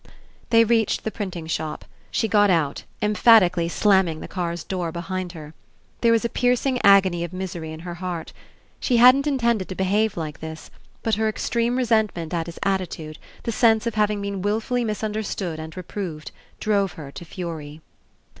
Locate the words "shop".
1.45-1.85